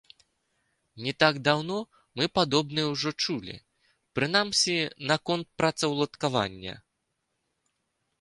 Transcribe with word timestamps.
Не 1.07 1.11
так 1.23 1.35
даўно 1.47 1.75
мы 2.21 2.25
падобнае 2.37 2.85
ўжо 2.93 3.09
чулі, 3.25 3.55
прынамсі, 4.19 4.77
наконт 5.13 5.47
працаўладкавання. 5.61 6.73